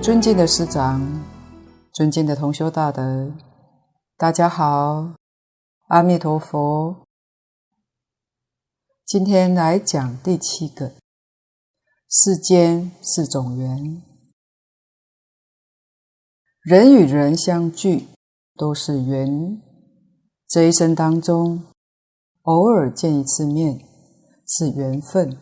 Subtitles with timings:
[0.00, 1.00] 尊敬的师长，
[1.92, 3.32] 尊敬的同修大德，
[4.16, 5.14] 大家好，
[5.88, 7.04] 阿弥陀佛。
[9.04, 10.92] 今天来讲第七个，
[12.08, 14.02] 世间四种缘，
[16.62, 18.06] 人与人相聚
[18.56, 19.60] 都是缘，
[20.46, 21.64] 这一生当中
[22.42, 23.80] 偶尔见一次面
[24.46, 25.36] 是缘分，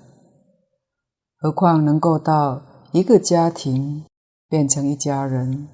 [1.37, 4.07] 何况能够到一个家庭
[4.49, 5.69] 变成一家人，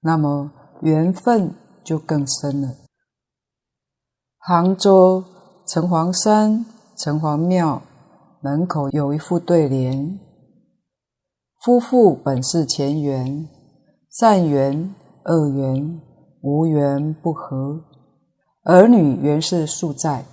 [0.00, 2.74] 那么缘分就更深了。
[4.38, 5.24] 杭州
[5.66, 6.64] 城隍山
[6.96, 7.82] 城隍庙
[8.40, 10.18] 门口有一副对联
[11.64, 13.48] ：“夫妇本是前缘，
[14.10, 14.94] 善缘
[15.24, 16.00] 恶缘
[16.42, 17.82] 无缘不和；
[18.64, 20.24] 儿女原是宿债，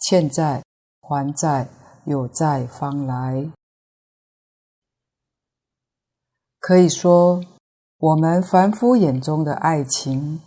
[0.00, 0.62] 欠债
[1.00, 1.68] 还债
[2.04, 3.50] 有债方来。”
[6.62, 7.42] 可以说，
[7.98, 10.40] 我们凡夫眼中的爱情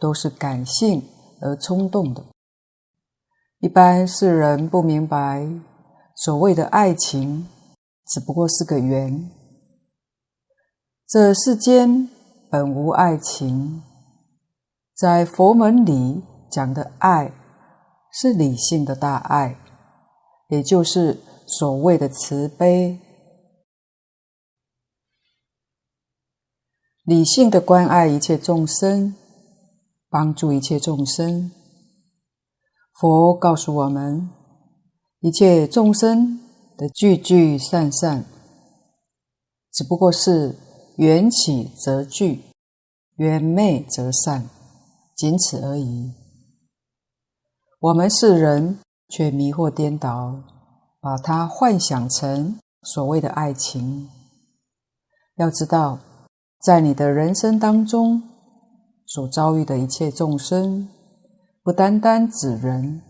[0.00, 1.00] 都是感性
[1.40, 2.24] 而冲动的。
[3.60, 5.48] 一般世人不明白，
[6.16, 7.46] 所谓的爱情
[8.08, 9.30] 只不过是个缘。
[11.06, 12.08] 这世间
[12.50, 13.80] 本无爱情，
[14.96, 17.30] 在佛门里讲的爱
[18.12, 19.56] 是理性的大爱，
[20.48, 22.98] 也就是所谓的慈悲。
[27.04, 29.14] 理性的关爱一切众生，
[30.08, 31.50] 帮助一切众生。
[32.98, 34.30] 佛告诉我们，
[35.20, 36.40] 一切众生
[36.78, 38.24] 的聚聚散散，
[39.70, 40.56] 只不过是
[40.96, 42.40] 缘起则聚，
[43.16, 44.48] 缘灭则散，
[45.14, 46.10] 仅此而已。
[47.80, 48.78] 我们世人
[49.10, 50.42] 却迷惑颠倒，
[51.02, 54.08] 把它幻想成所谓的爱情。
[55.36, 55.98] 要知道，
[56.64, 58.22] 在你的人生当中，
[59.04, 60.88] 所遭遇的一切众生，
[61.62, 63.02] 不单单指人，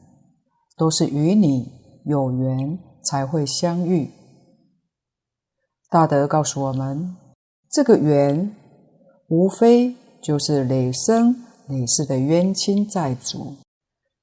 [0.76, 1.70] 都是与你
[2.04, 4.10] 有缘才会相遇。
[5.88, 7.14] 大德告诉我们，
[7.70, 8.56] 这个缘
[9.28, 11.36] 无非就是累生
[11.68, 13.54] 累世的冤亲债主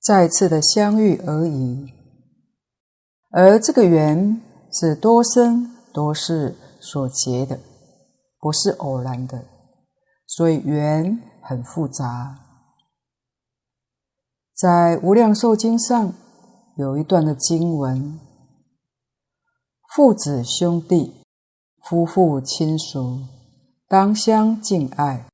[0.01, 1.87] 再次的相遇而已，
[3.29, 4.41] 而这个缘
[4.73, 7.57] 是多生多世所结的。
[8.41, 9.45] 不是偶然的，
[10.25, 12.39] 所以缘很复杂。
[14.55, 16.13] 在《无量寿经》上
[16.75, 18.19] 有一段的经文：
[19.95, 21.23] 父子兄弟、
[21.83, 23.19] 夫妇亲属，
[23.87, 25.27] 当相敬爱，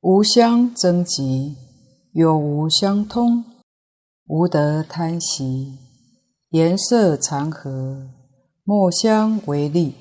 [0.00, 1.54] 无相争嫉，
[2.12, 3.44] 有无相通，
[4.26, 5.78] 无得贪惜，
[6.48, 8.08] 颜色常和，
[8.64, 9.94] 莫相违利。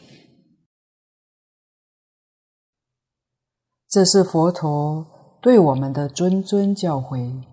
[3.88, 5.06] 这是佛陀
[5.41, 7.44] 对我们的谆谆教诲。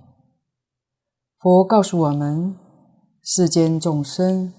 [1.38, 2.56] 佛告诉我们，
[3.22, 4.52] 世间众生、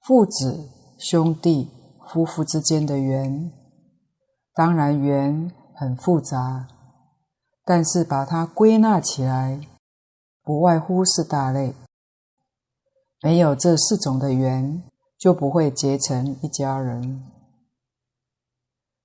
[0.00, 1.70] 父子、兄弟、
[2.08, 3.52] 夫妇之间的缘，
[4.54, 6.68] 当然缘很复杂，
[7.64, 9.60] 但是把它归纳起来，
[10.42, 11.74] 不外乎是大类。
[13.22, 14.82] 没有这四种的缘，
[15.18, 17.33] 就不会结成一家人。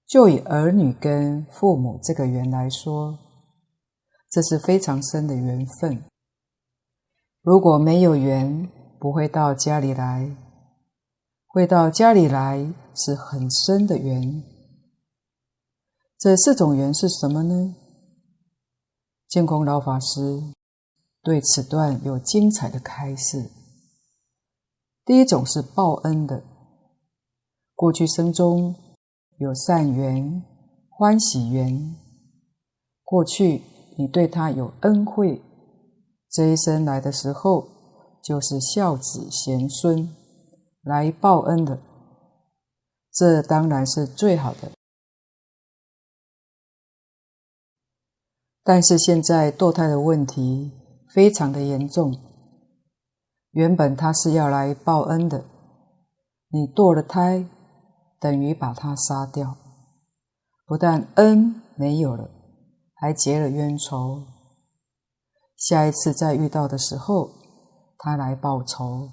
[0.10, 3.20] 就以儿女跟父母这个缘来说，
[4.32, 6.04] 这是非常深的缘分。
[7.44, 8.68] 如果没有缘，
[9.00, 10.36] 不会到家里来；
[11.46, 14.44] 会到家里来，是很深的缘。
[16.18, 17.76] 这四种缘是什么呢？
[19.28, 20.42] 净空老法师
[21.22, 23.52] 对此段有精彩的开示。
[25.06, 26.44] 第一种是报恩的，
[27.76, 28.89] 过去生中。
[29.40, 30.44] 有善缘、
[30.90, 31.96] 欢喜缘，
[33.06, 33.62] 过去
[33.98, 35.42] 你对他有恩惠，
[36.30, 37.66] 这一生来的时候
[38.22, 40.14] 就是孝子贤孙
[40.82, 41.80] 来报恩的，
[43.14, 44.72] 这当然是最好的。
[48.62, 50.74] 但是现在堕胎的问题
[51.14, 52.14] 非常的严重，
[53.52, 55.46] 原本他是要来报恩的，
[56.50, 57.48] 你堕了胎。
[58.20, 59.56] 等于把他杀掉，
[60.66, 62.30] 不但恩没有了，
[62.94, 64.26] 还结了冤仇。
[65.56, 67.32] 下一次再遇到的时候，
[67.98, 69.10] 他来报仇。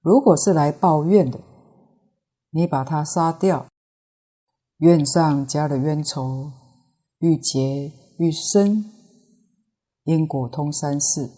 [0.00, 1.40] 如果是来报怨的，
[2.50, 3.66] 你把他杀掉，
[4.78, 6.52] 怨上加了冤仇，
[7.18, 8.84] 愈结愈深，
[10.04, 11.30] 因果通三世，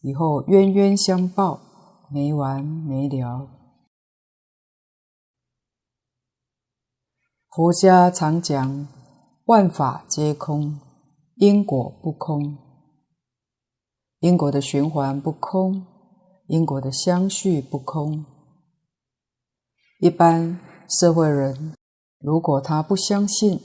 [0.00, 1.60] 以后冤冤相报，
[2.10, 3.48] 没完没了。
[7.56, 8.86] 佛家常讲，
[9.46, 10.78] 万法皆空，
[11.36, 12.58] 因果不空。
[14.18, 15.86] 因果的循环不空，
[16.48, 18.26] 因果的相续不空。
[20.00, 21.72] 一般社会人，
[22.18, 23.58] 如果他不相信，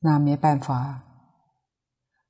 [0.00, 1.02] 那没办法。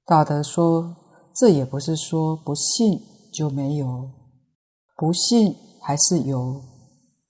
[0.05, 0.97] 大德说，
[1.33, 3.01] 这也不是说不信
[3.33, 4.11] 就没有，
[4.97, 6.61] 不信还是有。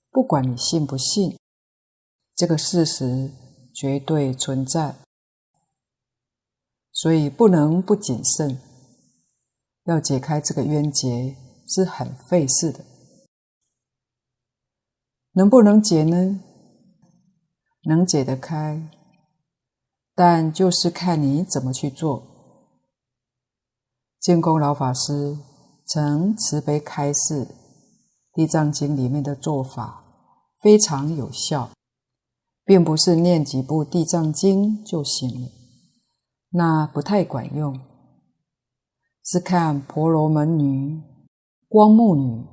[0.09, 1.37] 不管你信不信，
[2.35, 3.31] 这个事实
[3.73, 4.95] 绝对存在，
[6.91, 8.59] 所以不能不谨慎。
[9.85, 11.35] 要解开这个冤结
[11.67, 12.85] 是很费事的，
[15.33, 16.39] 能不能解呢？
[17.85, 18.89] 能解得开，
[20.15, 22.23] 但就是看你怎么去做。
[24.21, 25.37] 建功老法师
[25.85, 27.45] 曾慈悲开示，
[28.33, 30.05] 《地藏经》里面的做法
[30.61, 31.71] 非常有效，
[32.65, 35.49] 并不是念几部《地藏经》就行了，
[36.49, 37.79] 那不太管用。
[39.25, 41.01] 是看婆罗门女、
[41.69, 42.45] 光目女，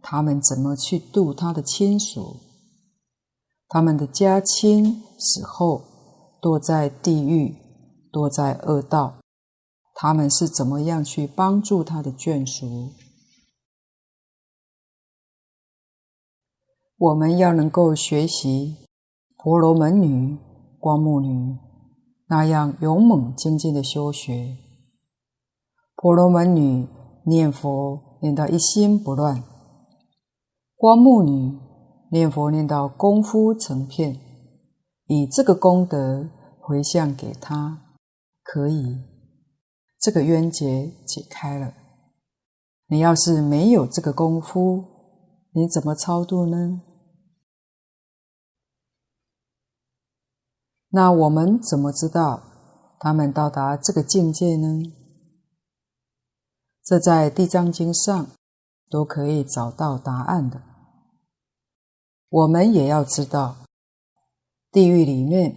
[0.00, 2.36] 他们怎么去度他的亲属，
[3.68, 5.82] 他们的家亲死后
[6.40, 7.56] 堕在地狱、
[8.12, 9.20] 堕在恶道，
[9.94, 12.92] 他们是怎么样去帮助他的眷属？
[16.98, 18.81] 我们要能够学习
[19.44, 20.38] 婆罗门女、
[20.78, 21.58] 光目女
[22.28, 24.56] 那样勇猛精进的修学。
[25.96, 26.86] 婆罗门女
[27.26, 29.42] 念佛念到一心不乱，
[30.76, 31.58] 光目女
[32.12, 34.16] 念佛念到功夫成片，
[35.06, 36.30] 以这个功德
[36.60, 37.82] 回向给他，
[38.44, 38.96] 可以，
[40.00, 41.74] 这个冤结解开了。
[42.86, 44.84] 你要是没有这个功夫，
[45.52, 46.82] 你怎么超度呢？
[50.94, 52.42] 那我们怎么知道
[52.98, 54.92] 他们到达这个境界呢？
[56.84, 58.26] 这在《地藏经》上
[58.90, 60.60] 都可以找到答案的。
[62.28, 63.56] 我们也要知道，
[64.70, 65.56] 地狱里面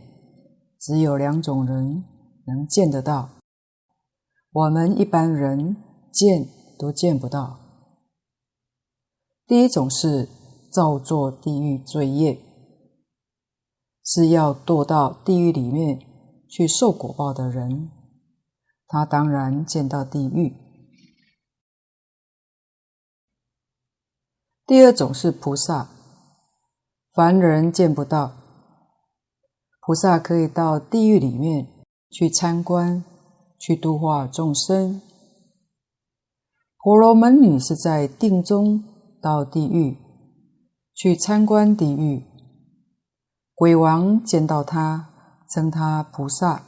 [0.80, 2.06] 只有两种人
[2.48, 3.31] 能见得到，
[4.52, 5.76] 我们一般人
[6.14, 6.48] 见
[6.80, 7.60] 都见不到。
[9.46, 10.30] 第一种是
[10.72, 12.40] 造作地狱罪业，
[14.06, 16.00] 是要堕到地狱里面
[16.48, 17.90] 去受果报的人，
[18.88, 20.56] 他当然见到地狱。
[24.68, 25.90] 第二种是菩萨，
[27.13, 28.34] 凡人见不到。
[29.81, 31.68] 菩萨可以到地狱里面
[32.10, 33.04] 去参观，
[33.60, 35.02] 去度化众生。
[36.78, 38.84] 婆罗门女是在定中
[39.22, 39.98] 到地狱
[40.94, 42.24] 去参观地狱，
[43.56, 45.09] 鬼王见到他，
[45.50, 46.66] 称他菩萨，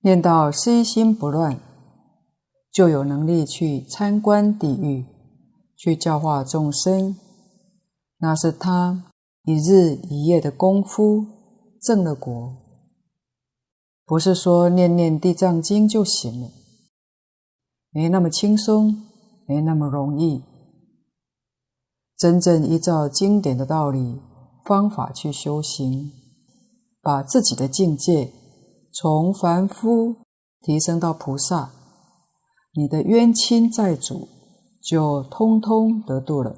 [0.00, 1.58] 念到心心不乱，
[2.70, 5.06] 就有能力去参观地狱。
[5.74, 7.16] 去教化众生，
[8.18, 9.02] 那是他
[9.42, 11.26] 一日一夜的功夫
[11.80, 12.56] 证了果，
[14.04, 16.50] 不是说念念地藏经就行了，
[17.90, 19.08] 没那么轻松，
[19.48, 20.44] 没那么容易。
[22.16, 24.20] 真正依照经典的道理
[24.64, 26.12] 方法去修行，
[27.00, 28.32] 把自己的境界
[28.92, 30.16] 从凡夫
[30.60, 31.70] 提升到菩萨，
[32.74, 34.28] 你的冤亲债主。
[34.84, 36.56] 就通通得度了。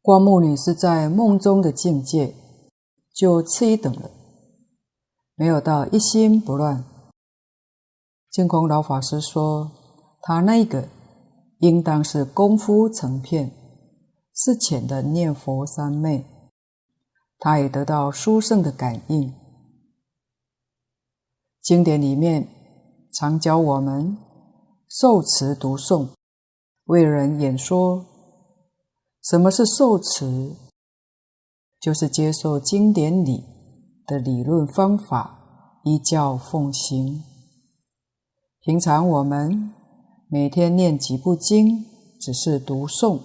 [0.00, 2.36] 光目女是在梦中的境界，
[3.12, 4.08] 就次一等了，
[5.34, 6.84] 没有到一心不乱。
[8.30, 9.72] 净空老法师说，
[10.22, 10.88] 他那个
[11.58, 13.50] 应当是功夫成片，
[14.42, 16.24] 是浅的念佛三昧，
[17.38, 19.34] 他也得到殊胜的感应。
[21.60, 22.48] 经典里面。
[23.12, 24.16] 常教我们
[24.88, 26.10] 受持读诵，
[26.84, 28.06] 为人演说。
[29.20, 30.54] 什么是受持？
[31.80, 33.44] 就是接受经典里
[34.06, 37.24] 的理论方法，依教奉行。
[38.60, 39.74] 平常我们
[40.28, 41.84] 每天念几部经，
[42.20, 43.20] 只是读诵，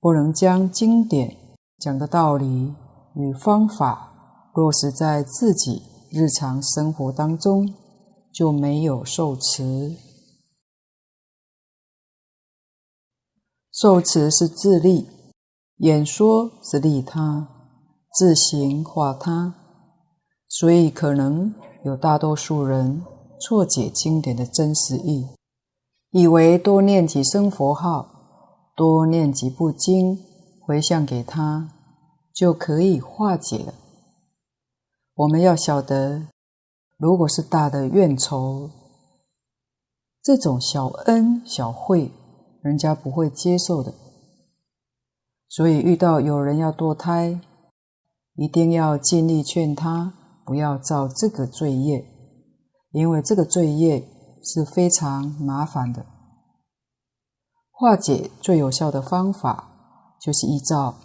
[0.00, 1.36] 不能将经典
[1.78, 2.74] 讲的道理
[3.14, 7.74] 与方法落实在自己日常生活当中。
[8.30, 9.96] 就没有受持。
[13.72, 15.08] 受持是自利，
[15.78, 17.48] 演说是利他，
[18.14, 19.54] 自行化他，
[20.46, 21.52] 所以可能
[21.84, 23.02] 有大多数人
[23.40, 25.26] 错解经典的真实意，
[26.10, 28.17] 以为多念几声佛号，
[28.78, 30.20] 多念几部经，
[30.60, 31.68] 回向给他，
[32.32, 33.74] 就可以化解了。
[35.16, 36.28] 我们要晓得，
[36.96, 38.70] 如果是大的怨仇，
[40.22, 42.12] 这种小恩小惠，
[42.62, 43.92] 人家不会接受的。
[45.48, 47.40] 所以遇到有人要堕胎，
[48.36, 50.14] 一定要尽力劝他
[50.46, 52.06] 不要造这个罪业，
[52.92, 54.08] 因为这个罪业
[54.44, 56.06] 是非常麻烦的。
[57.80, 60.96] 化解最有效的方法，就是依照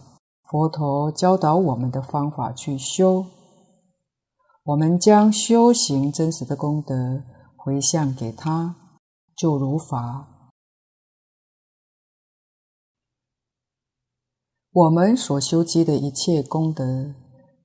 [0.49, 3.27] 佛陀教导我们的方法去修。
[4.63, 7.21] 我们将修行真实的功德
[7.55, 8.75] 回向给他，
[9.35, 10.49] 就如法。
[14.71, 17.13] 我们所修积的一切功德，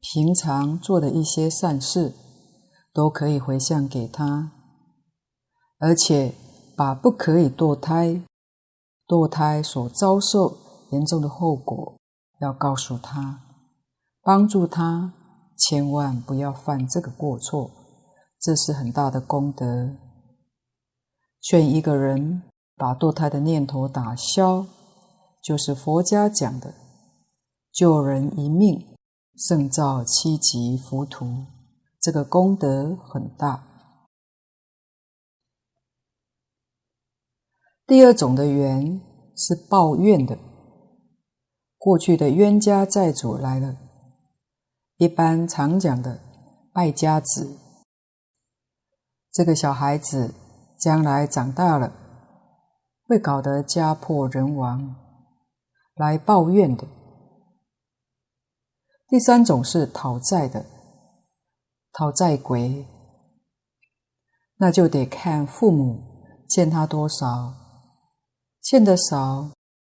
[0.02, 2.12] 平常做的一些善事，
[2.92, 4.52] 都可以回向给他，
[5.78, 6.34] 而且
[6.76, 8.22] 把不可以堕胎、
[9.08, 10.58] 堕胎所遭受
[10.90, 11.96] 严重的后果，
[12.40, 13.40] 要告诉他，
[14.22, 15.14] 帮助他。
[15.56, 17.68] 千万不要犯这个过错，
[18.40, 19.96] 这是很大的功德。
[21.40, 22.42] 劝一个人
[22.76, 24.66] 把堕胎的念头打消，
[25.42, 26.74] 就是佛家讲的
[27.72, 28.86] 救人一命
[29.36, 31.46] 胜造七级浮屠，
[32.00, 33.67] 这个功德很大。
[37.88, 39.00] 第二种的缘
[39.34, 40.38] 是抱怨的，
[41.78, 43.78] 过去的冤家债主来了。
[44.98, 46.20] 一般常讲的
[46.70, 47.56] 败家子，
[49.32, 50.34] 这个小孩子
[50.78, 51.90] 将来长大了，
[53.06, 54.94] 会搞得家破人亡，
[55.94, 56.86] 来抱怨的。
[59.08, 60.66] 第三种是讨债的，
[61.94, 62.86] 讨债鬼，
[64.58, 66.02] 那就得看父母
[66.50, 67.54] 欠他多少，
[68.60, 69.52] 欠的少，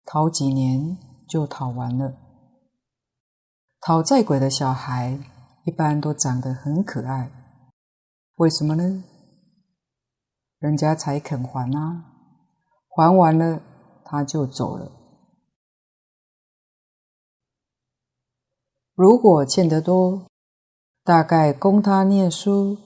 [0.05, 2.15] 讨几年就讨完了。
[3.81, 5.19] 讨债鬼的小孩
[5.65, 7.31] 一般都长得很可爱，
[8.35, 9.03] 为什么呢？
[10.59, 12.05] 人家才肯还啊，
[12.87, 13.61] 还完了
[14.05, 14.91] 他就走了。
[18.93, 20.27] 如果欠得多，
[21.03, 22.77] 大概供他念书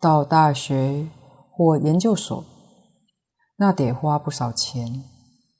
[0.00, 1.08] 到大学
[1.52, 2.44] 或研究所，
[3.56, 5.04] 那得花不少钱，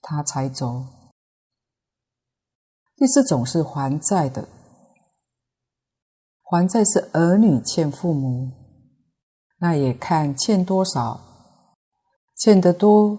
[0.00, 0.84] 他才走。
[2.96, 4.48] 第四种是还债的。
[6.42, 8.52] 还债是儿女欠父母，
[9.58, 11.20] 那也看欠多少，
[12.36, 13.18] 欠得多，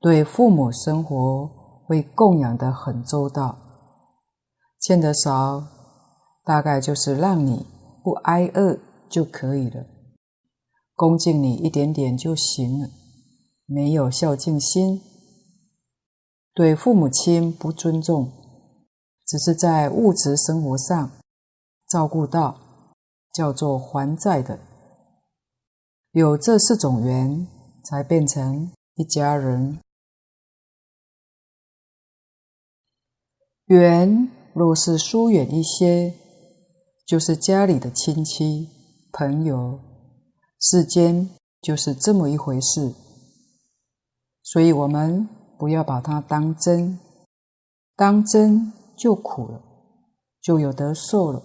[0.00, 1.50] 对父母生活
[1.84, 3.56] 会供养得很周到；
[4.80, 5.66] 欠得少，
[6.44, 7.66] 大概就是让你
[8.04, 8.78] 不挨饿
[9.10, 9.84] 就可以了，
[10.94, 12.88] 恭敬你一点点就行了，
[13.70, 15.02] 没有孝敬心，
[16.54, 18.32] 对父母亲不尊重，
[19.26, 21.10] 只是在物质生活上。
[21.86, 22.58] 照顾到
[23.34, 24.58] 叫做还债的，
[26.12, 27.46] 有这四种缘，
[27.84, 29.78] 才变成一家人。
[33.66, 36.14] 缘若是疏远一些，
[37.06, 38.68] 就是家里的亲戚
[39.12, 39.78] 朋友，
[40.58, 42.94] 世间就是这么一回事。
[44.50, 45.28] 所以我们
[45.58, 46.98] 不要把它当真，
[47.94, 49.62] 当真就苦了，
[50.40, 51.42] 就有得受了。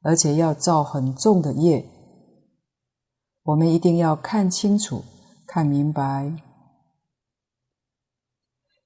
[0.00, 1.86] 而且要造很重的业，
[3.42, 5.04] 我们一定要看清楚、
[5.46, 6.34] 看明白，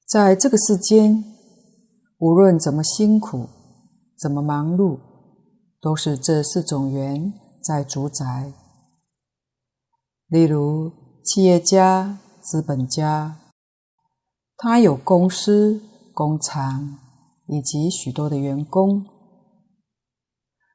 [0.05, 1.23] 在这个世间，
[2.19, 3.49] 无论怎么辛苦、
[4.19, 4.99] 怎么忙碌，
[5.81, 8.53] 都是这四种缘在主宰。
[10.27, 10.91] 例如，
[11.25, 12.19] 企业家、
[12.53, 13.39] 资本家，
[14.59, 15.81] 他有公司、
[16.13, 16.99] 工厂
[17.47, 19.07] 以及许多的员工。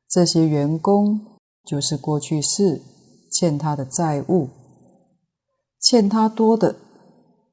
[0.09, 2.81] 这些员工就是过去世
[3.31, 4.49] 欠他的债务，
[5.79, 6.77] 欠他多的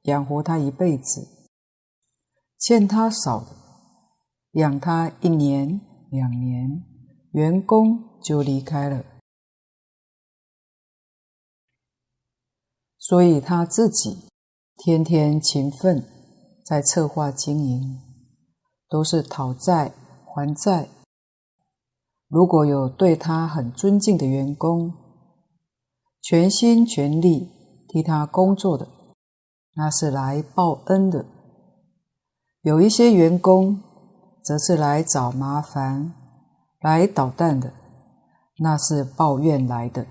[0.05, 1.29] 养活他一辈子，
[2.59, 3.49] 欠他少的
[4.53, 6.83] 养他一年两年，
[7.33, 9.05] 员工就离开了，
[13.07, 14.31] 所以他自己
[14.79, 16.03] 天天勤奋
[16.65, 18.01] 在策划经营，
[18.89, 19.93] 都是讨债
[20.25, 20.89] 还债。
[22.29, 24.95] 如果有对他很尊敬的员工，
[26.23, 27.51] 全心全力
[27.87, 28.89] 替他工作的，
[29.75, 31.27] 那是来报恩的；
[32.63, 33.83] 有一些员工，
[34.43, 36.15] 则是来找麻烦、
[36.81, 37.71] 来捣蛋的，
[38.61, 40.07] 那是抱怨来的。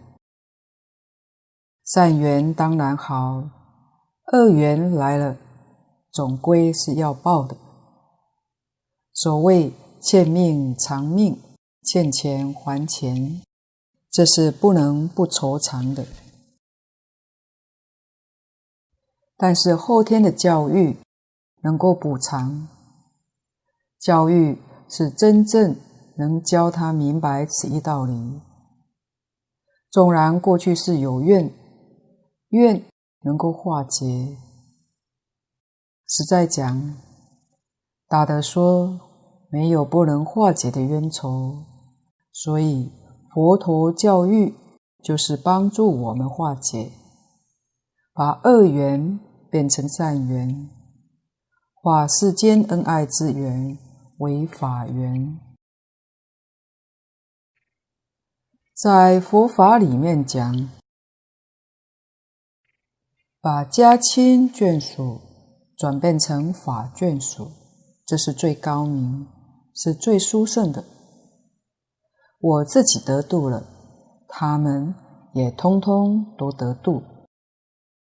[1.85, 3.43] 善缘当然好，
[4.31, 5.37] 恶缘来了，
[6.11, 7.57] 总归是要报的。
[9.11, 11.39] 所谓欠命偿命，
[11.83, 13.41] 欠钱还钱，
[14.09, 16.05] 这是不能不酬偿的。
[19.35, 20.97] 但是后天的教育
[21.63, 22.67] 能够补偿，
[23.99, 25.75] 教育是真正
[26.17, 28.41] 能教他明白此一道理。
[29.91, 31.51] 纵然过去是有怨，
[32.53, 32.85] 怨
[33.23, 34.37] 能够化解。
[36.07, 36.95] 实在讲，
[38.07, 38.99] 大德说
[39.49, 41.65] 没有不能化解的冤仇，
[42.31, 42.91] 所以
[43.33, 44.53] 佛陀教育
[45.03, 46.91] 就是帮助我们化解，
[48.13, 49.19] 把恶缘
[49.49, 50.69] 变成善缘，
[51.73, 53.75] 化世间恩爱之缘
[54.19, 55.39] 为法缘。
[58.75, 60.69] 在佛法里面讲，
[63.43, 65.19] 把家亲眷属。
[65.75, 67.51] 转变成法眷属，
[68.05, 69.27] 这是最高明，
[69.73, 70.85] 是最殊胜的。
[72.39, 73.65] 我自己得度了，
[74.29, 74.95] 他们
[75.33, 77.01] 也通通都得度。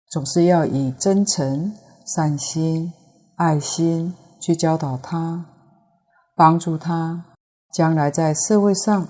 [0.08, 1.74] 总是要以真诚、
[2.06, 2.90] 善心、
[3.36, 5.44] 爱心去教导他，
[6.34, 7.26] 帮助他
[7.74, 9.06] 将来在社会上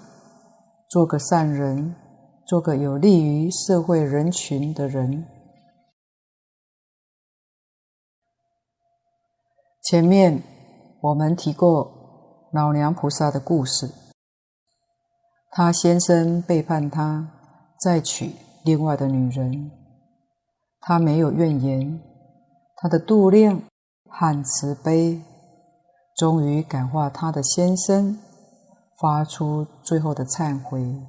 [0.90, 1.94] 做个善人，
[2.44, 5.24] 做个有利于社会人群的人。
[9.82, 10.42] 前面
[11.00, 13.90] 我们提过老娘菩萨的故事，
[15.50, 17.28] 他先生背叛他，
[17.80, 19.70] 再娶另外的女人，
[20.80, 22.00] 他没有怨言，
[22.76, 23.62] 他的度量
[24.10, 25.22] 和慈悲，
[26.16, 28.18] 终于感化他的先生，
[29.00, 31.00] 发出最后的忏悔。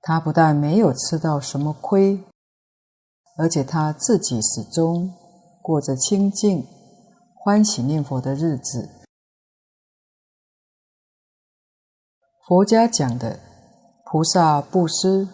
[0.00, 2.24] 他不但没有吃到什么亏，
[3.36, 5.12] 而且他自己始终
[5.60, 6.66] 过着清净。
[7.42, 8.90] 欢喜念佛的日子，
[12.46, 13.40] 佛家讲的
[14.04, 15.26] 菩萨布施，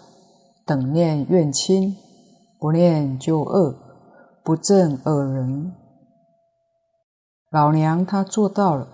[0.64, 1.97] 等念怨亲，
[2.61, 3.75] 不念旧恶，
[4.45, 5.75] 不正恶人。
[7.51, 8.87] 老娘她做到了，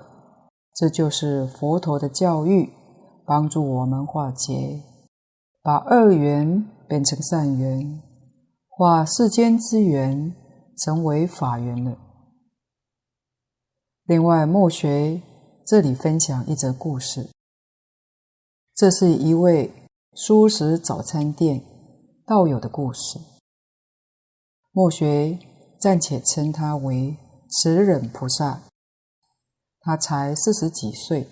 [0.75, 2.73] 这就是佛陀的教育，
[3.27, 4.83] 帮助我们化解，
[5.63, 8.01] 把恶缘变成善缘，
[8.71, 10.35] 化世间之缘
[10.79, 11.99] 成为法缘了。
[14.13, 15.23] 另外，莫学
[15.67, 17.31] 这里分享一则故事。
[18.75, 19.73] 这是一位
[20.13, 21.65] 素食早餐店
[22.27, 23.19] 道友的故事。
[24.71, 25.39] 莫学
[25.81, 27.17] 暂且称他为
[27.49, 28.61] 慈忍菩萨。
[29.81, 31.31] 他才四十几岁，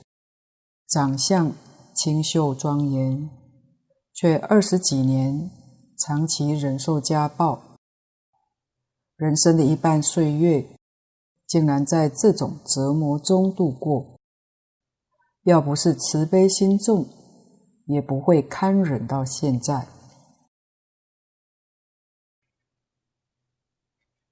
[0.89, 1.53] 长相
[1.95, 3.29] 清秀庄严，
[4.15, 5.51] 却二十几年
[5.99, 7.77] 长期忍受家暴，
[9.17, 10.65] 人生的一半岁月。
[11.51, 14.21] 竟然在这种折磨中度过，
[15.43, 17.09] 要不是慈悲心重，
[17.87, 19.89] 也不会堪忍到现在。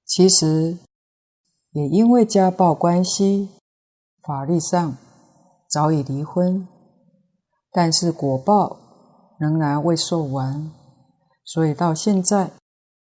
[0.05, 0.77] 其实，
[1.71, 3.49] 也因为家暴关系，
[4.21, 4.95] 法律上
[5.69, 6.65] 早已离婚，
[7.69, 10.71] 但是果报仍然未受完，
[11.43, 12.53] 所以到现在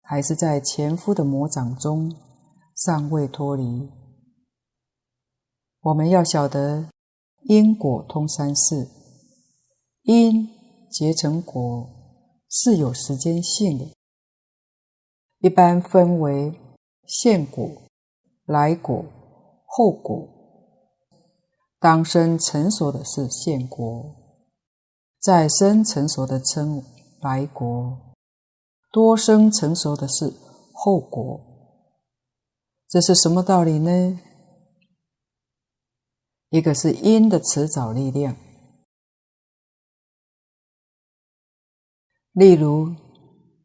[0.01, 2.13] 还是在前夫的魔掌中，
[2.75, 4.00] 尚未脱离。
[5.81, 6.89] 我们要晓得
[7.45, 8.87] 因果通三世，
[10.03, 10.47] 因
[10.91, 11.89] 结成果
[12.47, 13.87] 是有时间性的，
[15.39, 16.53] 一般分为
[17.07, 17.67] 现果、
[18.45, 19.03] 来果、
[19.65, 20.27] 后果。
[21.79, 24.15] 当生成熟的是现果，
[25.19, 26.83] 再生成熟的称
[27.21, 28.13] 来果，
[28.91, 30.31] 多生成熟的是
[30.73, 31.41] 后果。
[32.87, 34.19] 这是什么道理呢？
[36.51, 38.35] 一个是因的迟早力量，
[42.33, 42.93] 例如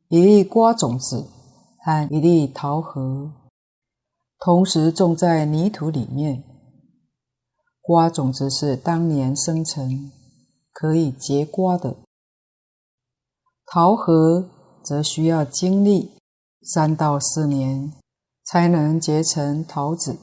[0.09, 1.29] 一粒瓜种子
[1.81, 3.33] 和一粒桃核
[4.38, 6.44] 同时种在泥土里面，
[7.81, 10.12] 瓜种子是当年生成，
[10.72, 11.96] 可以结瓜的；
[13.66, 14.49] 桃核
[14.85, 16.16] 则需要经历
[16.62, 17.92] 三到四年
[18.44, 20.16] 才能结成桃子。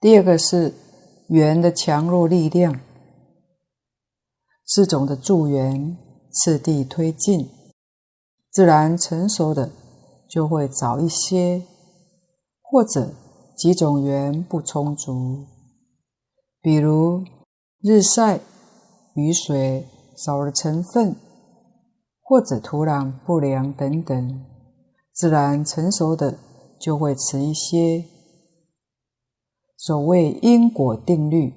[0.00, 0.74] 第二个是。
[1.28, 2.80] 缘的强弱力量，
[4.66, 5.96] 四种的助缘
[6.30, 7.48] 次第推进，
[8.50, 9.70] 自然成熟的
[10.28, 11.62] 就会早一些，
[12.60, 13.14] 或者
[13.56, 15.46] 几种缘不充足，
[16.60, 17.24] 比如
[17.80, 18.40] 日晒、
[19.14, 21.16] 雨水少了成分，
[22.20, 24.44] 或者土壤不良等等，
[25.12, 26.38] 自然成熟的
[26.78, 28.04] 就会迟一些。
[29.86, 31.52] 所谓因果定律，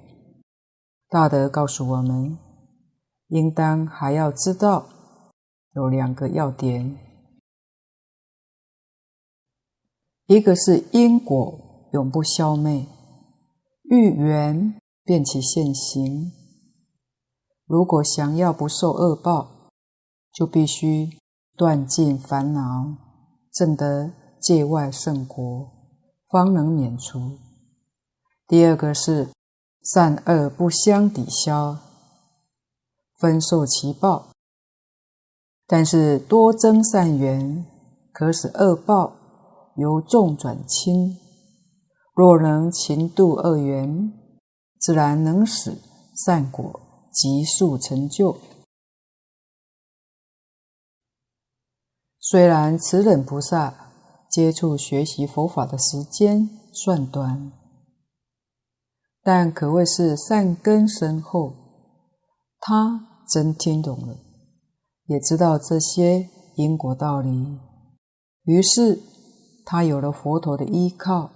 [1.08, 2.36] 大德告诉我们，
[3.28, 4.86] 应当还要知道
[5.72, 6.98] 有两个要点，
[10.26, 12.86] 一个是因果永不消灭，
[13.84, 16.30] 遇缘便其现行。
[17.64, 19.70] 如果想要不受恶报，
[20.34, 21.18] 就必须
[21.56, 22.94] 断尽烦恼，
[23.54, 25.72] 证得界外圣果，
[26.28, 27.47] 方能免除。
[28.48, 29.28] 第二个是
[29.84, 31.76] 善恶不相抵消，
[33.18, 34.30] 分受其报。
[35.66, 37.66] 但是多增善缘，
[38.10, 39.12] 可使恶报
[39.76, 41.18] 由重转轻。
[42.14, 44.14] 若能勤度恶缘，
[44.80, 45.76] 自然能使
[46.16, 46.80] 善果
[47.12, 48.38] 急速成就。
[52.18, 53.92] 虽然此等菩萨
[54.30, 57.52] 接触学习佛法的时间算短，
[59.28, 61.52] 但可谓是善根深厚。
[62.58, 64.16] 他真听懂了，
[65.04, 67.58] 也知道这些因果道理，
[68.44, 68.98] 于是
[69.66, 71.30] 他有了佛陀的依靠，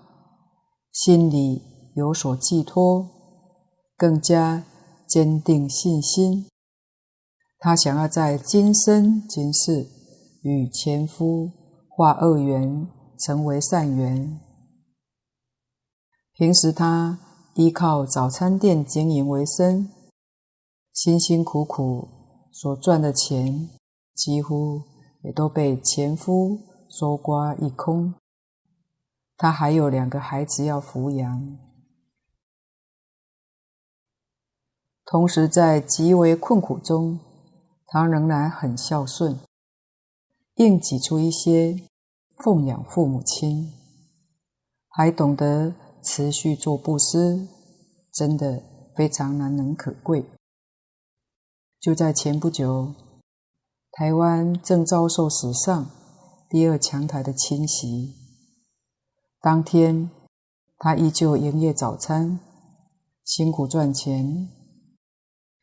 [0.91, 1.61] 心里
[1.95, 3.07] 有所寄托，
[3.99, 4.65] 更加
[5.07, 6.47] 坚定信心。
[7.59, 9.87] 他想要在今生今世。
[10.45, 11.51] 与前夫
[11.89, 12.89] 化恶缘，
[13.21, 14.41] 成为善缘。
[16.33, 19.91] 平时他依靠早餐店经营为生，
[20.91, 22.09] 辛辛苦苦
[22.51, 23.69] 所赚的钱，
[24.15, 24.83] 几乎
[25.23, 28.15] 也都被前夫搜刮一空。
[29.37, 31.59] 他还有两个孩子要抚养，
[35.05, 37.21] 同时在极为困苦中，
[37.87, 39.39] 他仍然很孝顺。
[40.55, 41.77] 硬挤出一些
[42.39, 43.73] 奉养父母亲，
[44.89, 47.47] 还懂得持续做布施，
[48.13, 48.63] 真的
[48.97, 50.25] 非常难能可贵。
[51.81, 52.95] 就在前不久，
[53.93, 55.91] 台湾正遭受史上
[56.51, 58.15] 第二强台的侵袭，
[59.41, 60.11] 当天
[60.79, 62.41] 他依旧营业早餐，
[63.25, 64.49] 辛苦赚钱。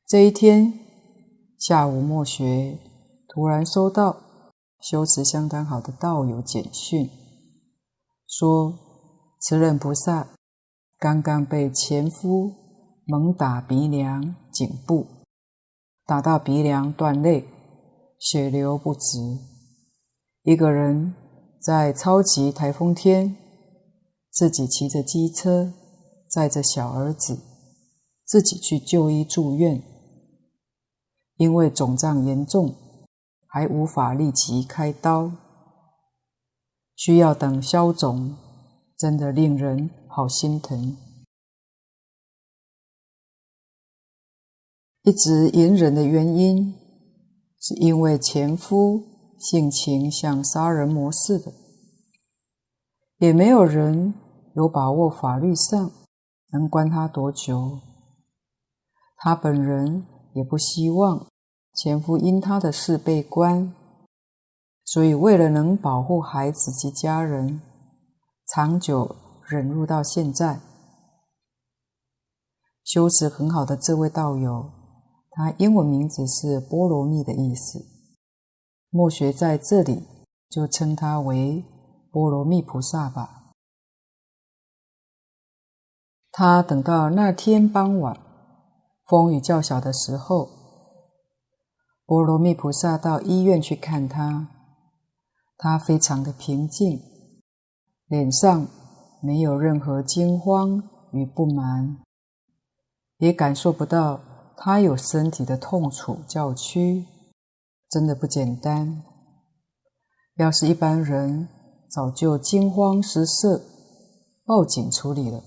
[0.08, 0.74] 这一天
[1.58, 2.80] 下午末学，
[3.28, 4.24] 突然收到。
[4.82, 7.10] 修持相当好的道友简讯
[8.26, 8.89] 说，
[9.40, 10.28] 慈忍菩萨
[10.98, 12.54] 刚刚被前夫
[13.06, 15.08] 猛打鼻梁、颈部，
[16.06, 17.46] 打到鼻梁断裂，
[18.20, 19.18] 血流不止。
[20.44, 21.16] 一个人
[21.62, 23.36] 在超级台风天，
[24.30, 25.72] 自己骑着机车，
[26.30, 27.40] 载着小儿子，
[28.26, 29.82] 自己去就医住院，
[31.38, 32.76] 因为肿胀严重。
[33.52, 35.32] 还无法立即开刀，
[36.96, 38.38] 需要等消肿，
[39.00, 40.98] 真的令人好心疼。
[45.04, 46.76] 一直隐忍的原因，
[47.58, 49.02] 是因为前夫
[49.40, 51.54] 性情像杀人魔似的，
[53.20, 54.14] 也没有人
[54.56, 55.92] 有把握法律上
[56.52, 57.80] 能关他多久。
[59.16, 61.26] 他本人也不希望。
[61.74, 63.74] 前夫因他的事被关，
[64.84, 67.62] 所以为了能保护孩子及家人，
[68.52, 69.16] 长久
[69.48, 70.60] 忍辱到现在。
[72.84, 74.72] 修持很好的这位道友，
[75.30, 77.86] 他英文名字是波罗蜜的意思，
[78.90, 80.04] 墨学在这里
[80.50, 81.64] 就称他为
[82.12, 83.52] 波罗蜜菩萨吧。
[86.32, 88.20] 他等到那天傍晚，
[89.06, 90.50] 风雨较小的时候。
[92.04, 94.48] 波罗蜜菩萨到医院去看他，
[95.56, 97.00] 他非常的平静，
[98.10, 98.68] 脸上
[99.22, 101.98] 没有任何惊慌与不满，
[103.20, 104.20] 也感受不到
[104.58, 107.06] 他有身体的痛楚叫屈，
[107.90, 109.04] 真的不简单。
[110.36, 111.48] 要是一般人，
[111.88, 113.62] 早就惊慌失色，
[114.44, 115.44] 报警处理了。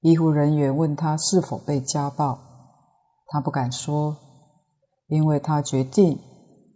[0.00, 2.38] 医护人员问他是否被家暴，
[3.26, 4.16] 他不敢说。
[5.08, 6.20] 因为他决定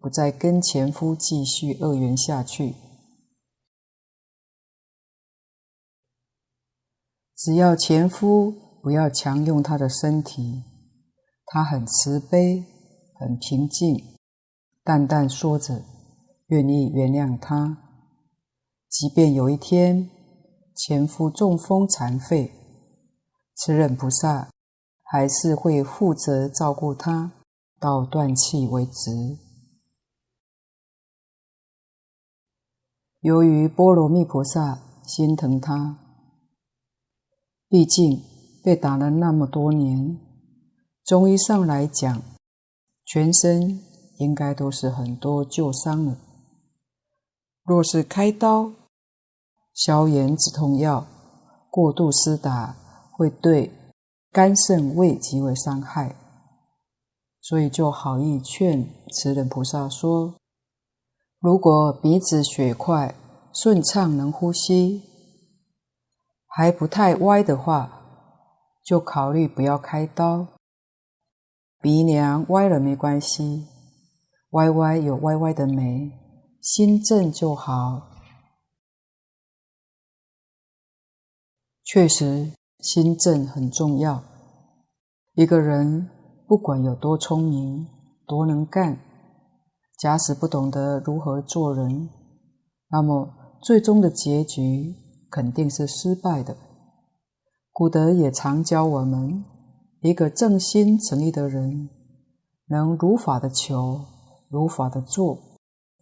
[0.01, 2.75] 不再跟前夫继续恶缘下去，
[7.37, 10.63] 只要前夫不要强用他的身体，
[11.47, 12.65] 他很慈悲、
[13.19, 13.97] 很平静，
[14.83, 15.83] 淡淡说着
[16.47, 17.79] 愿意原谅他。
[18.89, 20.11] 即便有一天
[20.77, 22.53] 前夫中风残废，
[23.57, 24.51] 慈忍菩萨
[25.03, 27.33] 还是会负责照顾他。
[27.81, 29.37] 到断气为止。
[33.21, 35.99] 由于波罗蜜菩萨心疼他，
[37.75, 38.23] 毕竟
[38.63, 40.17] 被打了那么多年，
[41.05, 42.23] 中医上来讲，
[43.05, 43.81] 全身
[44.19, 46.17] 应该都是很多旧伤了。
[47.65, 48.71] 若是开刀、
[49.73, 51.05] 消炎止痛药
[51.69, 52.77] 过度施打，
[53.11, 53.73] 会对
[54.31, 56.15] 肝肾胃极为伤害。
[57.41, 60.37] 所以就好意劝慈仁菩萨说：
[61.41, 63.17] 如果鼻子血块
[63.53, 65.03] 顺畅，能呼吸，
[66.57, 68.01] 还不太歪的话，
[68.85, 70.47] 就考虑不要开刀。
[71.81, 73.67] 鼻梁歪了没关系，
[74.51, 76.13] 歪歪有歪歪的美，
[76.63, 78.09] 心正就好。
[81.83, 84.23] 确实，心正很重要。
[85.33, 86.09] 一个人
[86.47, 87.89] 不管有多聪明、
[88.29, 89.01] 多能干，
[89.99, 92.09] 假使不懂得如何做人，
[92.91, 94.95] 那么最终的结局
[95.35, 96.57] 肯定是失败的。
[97.73, 99.45] 古德也常教我们，
[100.01, 101.91] 一个正心诚意的人，
[102.69, 104.01] 能如法的求，
[104.49, 105.37] 如法的做，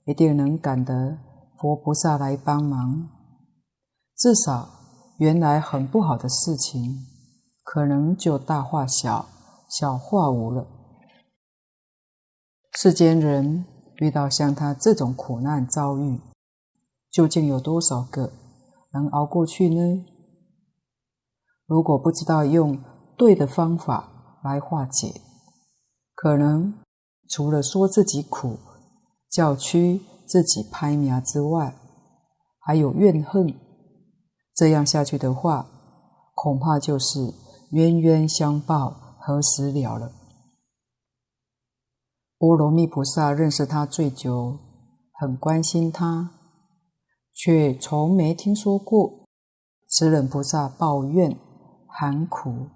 [0.04, 1.16] 一定能感得
[1.58, 3.08] 佛菩萨来帮忙。
[4.18, 4.68] 至少，
[5.16, 7.06] 原来很不好的事情，
[7.64, 9.24] 可能就大化小，
[9.70, 10.66] 小化无了。
[12.72, 13.64] 世间人
[13.96, 16.20] 遇到像他这种苦难遭遇，
[17.10, 18.30] 究竟有多少个
[18.92, 20.04] 能熬过去呢？
[21.66, 22.78] 如果不知道用
[23.16, 25.20] 对的方法来化解，
[26.14, 26.74] 可能
[27.28, 28.58] 除了说自己苦、
[29.30, 31.74] 叫屈自己拍苗之外，
[32.58, 33.54] 还有怨恨。
[34.54, 35.66] 这样下去的话，
[36.34, 37.32] 恐怕就是
[37.70, 40.12] 冤冤相报何时了了。
[42.36, 44.58] 波罗蜜菩萨认识他最久，
[45.12, 46.30] 很关心他，
[47.32, 49.26] 却从没听说过
[49.88, 51.38] 持忍菩萨抱怨。
[51.94, 52.68] 含苦，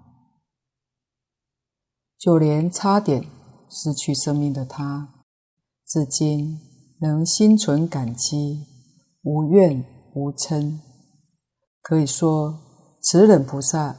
[2.19, 3.25] 就连差点
[3.67, 5.23] 失去生命的他，
[5.87, 6.59] 至今
[7.01, 8.67] 能心存感激，
[9.23, 10.77] 无怨无嗔。
[11.81, 12.59] 可以说，
[13.01, 13.97] 持忍菩萨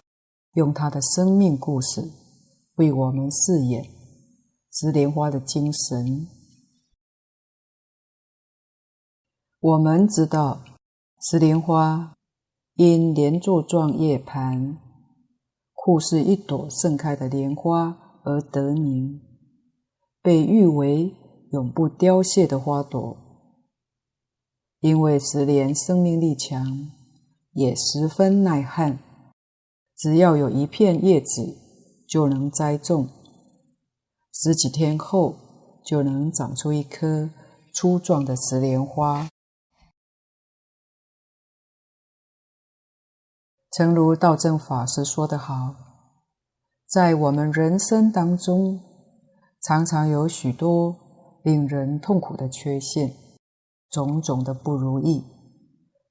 [0.53, 2.09] 用他的生命故事
[2.77, 3.85] 为我们饰演
[4.71, 6.29] 石莲花的精神。
[9.61, 10.61] 我们知道，
[11.21, 12.15] 石莲花
[12.77, 14.79] 因莲座状叶盘。
[15.75, 19.21] 故是一朵盛开的莲花而得名，
[20.23, 21.13] 被誉为
[21.51, 23.17] 永不凋谢的花朵。
[24.79, 26.65] 因为石莲生命力强，
[27.51, 29.01] 也十分耐旱，
[29.97, 31.57] 只要有一片叶子
[32.07, 33.09] 就能栽种，
[34.33, 35.35] 十几天后
[35.85, 37.29] 就能长出一颗
[37.75, 39.29] 粗壮的石莲花。
[43.73, 45.75] 诚如道正法师说得好，
[46.89, 48.81] 在我们人生当中，
[49.63, 50.97] 常常有许多
[51.45, 53.15] 令人痛苦的缺陷，
[53.91, 55.23] 种种的不如意，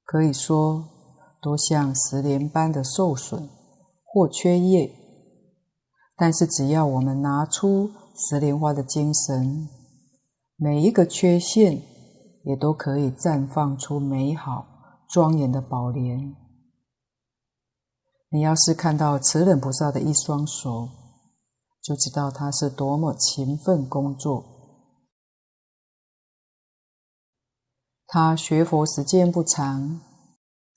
[0.05, 0.85] 可以说
[1.41, 3.49] 都像石莲般的受损
[4.05, 4.91] 或缺叶。
[6.15, 9.67] 但是只要我们拿出石莲花的精神，
[10.55, 11.81] 每一个缺陷
[12.43, 14.65] 也都可以绽放出美好
[15.09, 16.35] 庄严的宝莲。
[18.29, 20.89] 你要是看到慈忍菩萨的一双手，
[21.81, 24.43] 就知道他是多么勤奋工作。
[28.05, 30.01] 他学佛时间不长，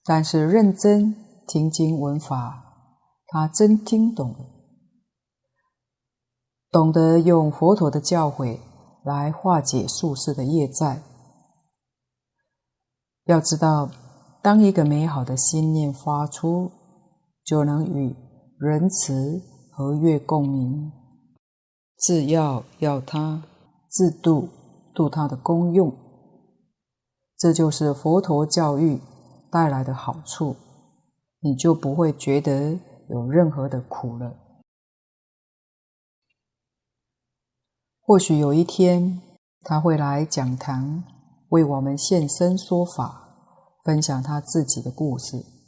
[0.04, 1.14] 但是认真
[1.46, 2.62] 听经闻法，
[3.26, 4.34] 他真听懂，
[6.70, 8.58] 懂得用佛陀的教诲
[9.04, 11.02] 来化解宿世的业债。
[13.24, 13.90] 要知道，
[14.42, 16.70] 当一个美好的心念发出，
[17.50, 18.14] 就能与
[18.60, 20.92] 仁慈和悦共鸣，
[21.96, 23.42] 自要要他，
[23.88, 24.48] 自度
[24.94, 25.92] 度他的功用。
[27.36, 29.00] 这就是佛陀教育
[29.50, 30.54] 带来的好处，
[31.40, 34.32] 你就不会觉得有任何的苦了。
[38.00, 39.20] 或许有一天
[39.62, 41.02] 他会来讲堂
[41.48, 43.28] 为我们现身说法，
[43.82, 45.59] 分享他自己的故事。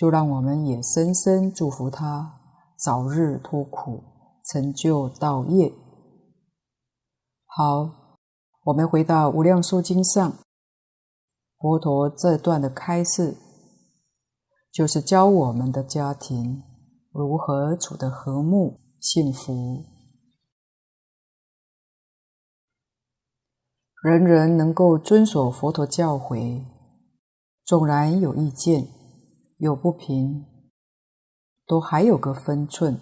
[0.00, 2.40] 就让我们也深深祝福他
[2.74, 4.02] 早日脱苦，
[4.46, 5.70] 成就道业。
[7.44, 8.16] 好，
[8.64, 10.32] 我们回到《无量寿经》上，
[11.58, 13.36] 佛陀这段的开示，
[14.72, 16.62] 就是教我们的家庭
[17.12, 19.84] 如何处得和睦幸福，
[24.02, 26.64] 人人能够遵守佛陀教诲，
[27.66, 28.98] 纵然有意见。
[29.60, 30.46] 有不平，
[31.66, 32.98] 都还有个分寸，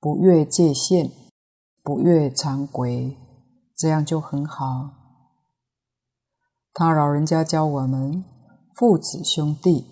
[0.00, 1.12] 不越界限，
[1.80, 3.16] 不越常规，
[3.76, 4.90] 这样就很好。
[6.72, 8.24] 他老人家教我们，
[8.74, 9.86] 父子兄弟、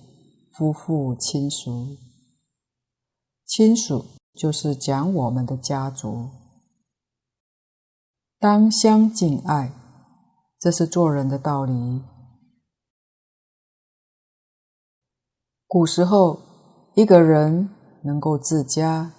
[0.53, 1.96] 夫妇亲属，
[3.46, 6.29] 亲属就是讲我们的家族，
[8.40, 9.72] 当相敬爱，
[10.59, 12.03] 这是做人的道理。
[15.73, 16.39] 古时候，
[16.93, 17.71] 一个人
[18.05, 19.13] 能够治家，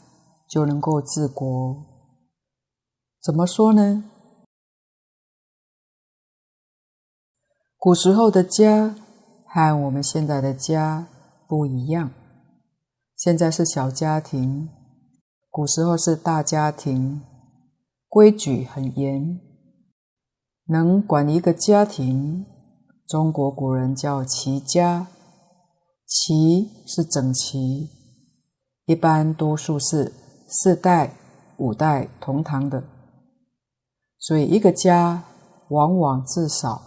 [0.47, 1.83] 就能够治国。
[3.23, 4.03] 怎么说呢？
[7.75, 8.93] 古时候的家
[9.47, 11.07] 和我们现在的家
[11.47, 12.11] 不一样。
[13.17, 14.69] 现在是小家庭，
[15.49, 17.23] 古时候是大家庭，
[18.07, 19.39] 规矩很严。
[20.67, 22.45] 能管一个家庭，
[23.07, 25.07] 中国古人叫齐家。
[26.15, 27.89] 齐是整齐，
[28.85, 30.13] 一般多数是
[30.47, 31.15] 四代、
[31.57, 32.83] 五代同堂的，
[34.19, 35.23] 所以一个家
[35.69, 36.83] 往往至少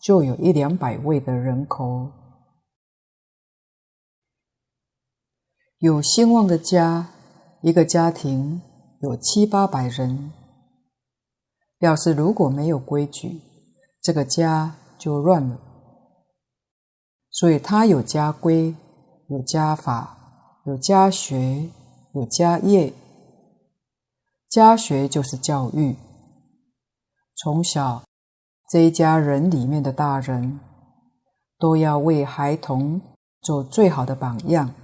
[0.00, 2.12] 就有一两百位的人口。
[5.78, 7.08] 有兴旺的家，
[7.62, 8.62] 一个家庭
[9.00, 10.32] 有七八百人。
[11.80, 13.40] 要是如果没有规矩，
[14.00, 15.67] 这个家就乱了。
[17.38, 18.74] 所以，他有家规，
[19.28, 20.16] 有家法，
[20.64, 21.70] 有家学，
[22.12, 22.92] 有家业。
[24.50, 25.94] 家学就是教育。
[27.36, 28.02] 从小，
[28.68, 30.58] 这一家人里面的大人，
[31.60, 33.00] 都要为孩童
[33.40, 34.74] 做最好的榜样，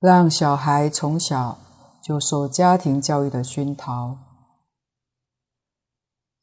[0.00, 1.56] 让小孩从小
[2.02, 4.18] 就受家庭教育的熏陶。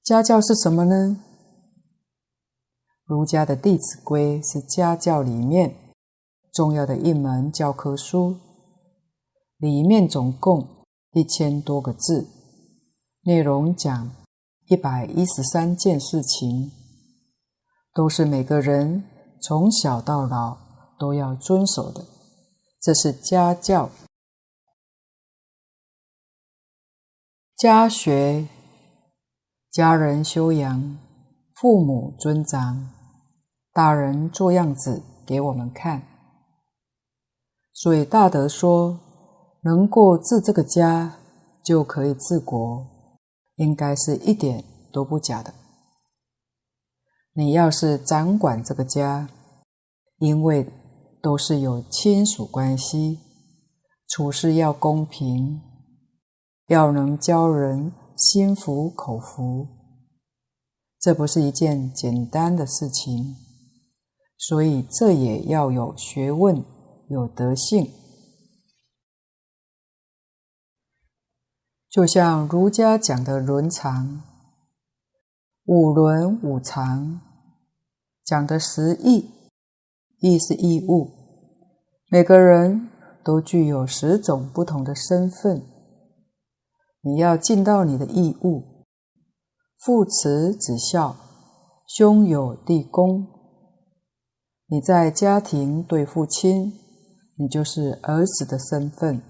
[0.02, 1.22] 家教是什么呢？
[3.12, 5.76] 儒家的《弟子规》是家教里面
[6.54, 8.38] 重要的一门教科书，
[9.58, 12.26] 里面总共一千多个字，
[13.24, 14.10] 内容讲
[14.70, 16.72] 一百一十三件事情，
[17.94, 19.04] 都是每个人
[19.42, 20.58] 从小到老
[20.98, 22.06] 都要遵守的，
[22.80, 23.90] 这是家教。
[27.58, 28.48] 家学，
[29.70, 30.98] 家人修养，
[31.56, 33.01] 父母尊长。
[33.74, 36.04] 大人做样子给我们看，
[37.72, 39.00] 所以大德说，
[39.62, 41.16] 能够治这个家，
[41.64, 42.86] 就可以治国，
[43.56, 45.54] 应该是一点都不假的。
[47.34, 49.30] 你要是掌管这个家，
[50.18, 50.70] 因为
[51.22, 53.20] 都是有亲属关系，
[54.10, 55.62] 处事要公平，
[56.68, 59.66] 要能教人心服口服，
[61.00, 63.38] 这不是一件简单的事情。
[64.44, 66.66] 所以，这也要有学问，
[67.10, 67.92] 有德性。
[71.88, 74.24] 就像儒家讲的伦常，
[75.66, 77.22] 五伦五常，
[78.26, 79.30] 讲的十义，
[80.22, 81.12] 义是义务，
[82.10, 82.90] 每个人
[83.24, 85.62] 都具有十种不同的身份，
[87.02, 88.88] 你要尽到你的义务，
[89.78, 91.16] 父慈子孝，
[91.86, 93.31] 兄友弟恭。
[94.72, 96.72] 你在家庭对父亲，
[97.36, 99.22] 你就是儿子的身份，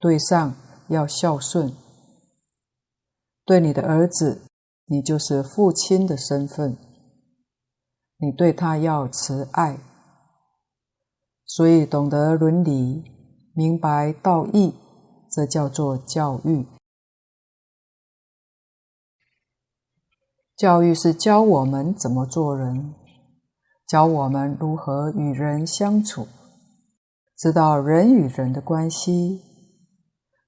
[0.00, 0.56] 对上
[0.88, 1.70] 要孝顺；
[3.44, 4.42] 对你的儿子，
[4.86, 6.76] 你就是父亲的身份，
[8.18, 9.78] 你对他要慈爱。
[11.46, 13.04] 所以懂得伦理，
[13.54, 14.74] 明白道义，
[15.30, 16.66] 这叫做教育。
[20.56, 22.96] 教育是教我们怎么做人。
[23.92, 26.26] 教我们如何与人相处，
[27.36, 29.42] 知道人与人的关系，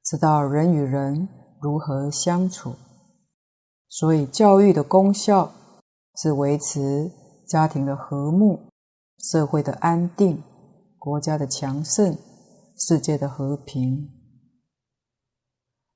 [0.03, 1.29] 知道人与人
[1.61, 2.75] 如何相处。
[3.91, 5.53] 所以，教育的功效
[6.17, 7.11] 是维持
[7.47, 8.71] 家庭的和睦、
[9.19, 10.43] 社会的安定、
[10.99, 12.17] 国家的强盛、
[12.79, 14.09] 世界的和平。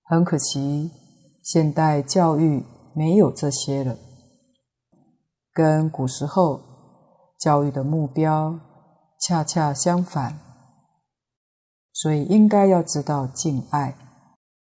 [0.05, 0.91] 很可惜，
[1.43, 2.63] 现代教育
[2.95, 3.97] 没有这些了，
[5.55, 6.68] 跟古时候。
[7.39, 8.59] 教育的目标
[9.21, 10.39] 恰恰相反，
[11.93, 13.97] 所以应该要知道敬爱，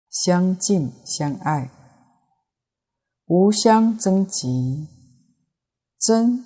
[0.10, 1.72] 相敬相爱，
[3.26, 4.88] 无相争击。
[6.00, 6.46] 争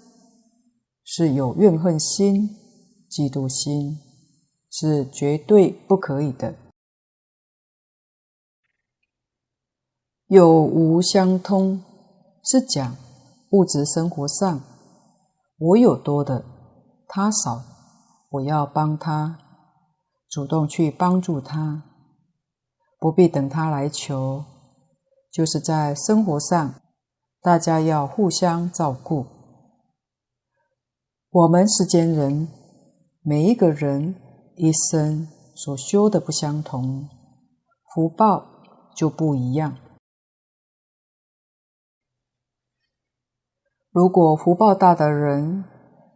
[1.04, 2.50] 是有怨恨心、
[3.10, 4.00] 嫉妒心，
[4.72, 6.56] 是绝对不可以的。
[10.28, 11.84] 有无相通，
[12.44, 12.96] 是讲
[13.52, 14.73] 物质生活上。
[15.66, 16.44] 我有多的，
[17.08, 17.64] 他少，
[18.32, 19.40] 我要帮他。
[20.30, 21.84] 主动去帮助他，
[23.00, 24.44] 不必等他来求，
[25.32, 26.74] 就是在生活上，
[27.42, 29.26] 大家要互相照顾。
[31.30, 32.50] 我们世间人，
[33.22, 34.16] 每一个人
[34.58, 37.08] 一生所修的不相同，
[37.94, 38.44] 福报
[38.98, 39.78] 就不一样。
[43.94, 45.64] 如果福报大的人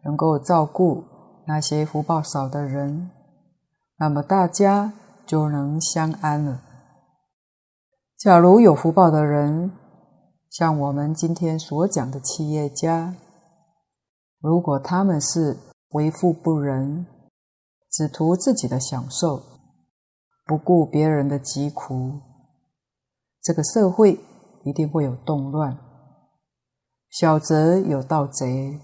[0.03, 1.03] 能够照顾
[1.45, 3.11] 那些福报少的人，
[3.99, 4.93] 那么大家
[5.27, 6.63] 就能相安了。
[8.17, 9.71] 假如有福报的人，
[10.49, 13.13] 像我们今天所讲的企业家，
[14.41, 15.55] 如果他们是
[15.89, 17.05] 为富不仁，
[17.91, 19.43] 只图自己的享受，
[20.47, 22.13] 不顾别人的疾苦，
[23.43, 24.19] 这个社会
[24.63, 25.77] 一定会有动乱。
[27.19, 28.79] 小则有盗贼，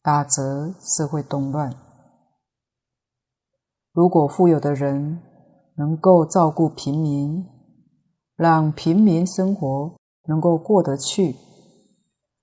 [0.00, 1.74] 大则社会动乱。
[3.92, 5.20] 如果富有的人
[5.76, 7.44] 能够照顾平民，
[8.36, 9.96] 让平民生活
[10.28, 11.34] 能够过得去，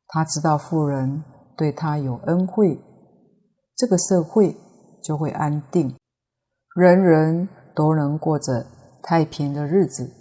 [0.08, 1.24] 他知道富人
[1.56, 2.78] 对他有恩惠，
[3.78, 4.58] 这个社会
[5.02, 5.96] 就会安定，
[6.76, 8.66] 人人都能过着
[9.02, 10.12] 太平的日子。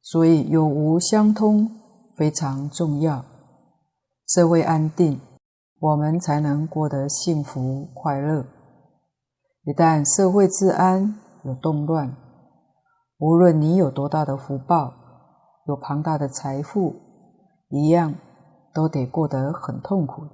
[0.00, 1.70] 所以有无相通
[2.16, 3.22] 非常重要，
[4.26, 5.20] 社会安定，
[5.78, 8.46] 我们才能过得幸福快乐。
[9.64, 12.16] 一旦社会治安有动乱，
[13.18, 14.94] 无论你有多大的福报，
[15.66, 16.96] 有庞大的财富，
[17.68, 18.14] 一样
[18.72, 20.30] 都得过得很痛苦的。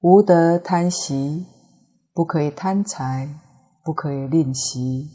[0.00, 1.46] 无得贪惜，
[2.12, 3.28] 不可以贪财，
[3.82, 5.10] 不可以吝惜。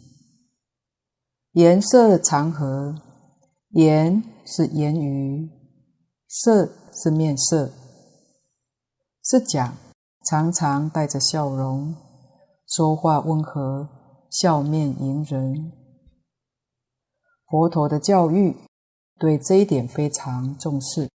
[1.53, 2.95] 颜色常和，
[3.69, 5.49] 言是言语，
[6.29, 7.73] 色是面色，
[9.21, 9.75] 是讲。
[10.25, 11.95] 常常带着笑容，
[12.67, 13.89] 说话温和，
[14.29, 15.71] 笑面迎人。
[17.47, 18.55] 佛陀的教育
[19.17, 21.09] 对这一点非常重视，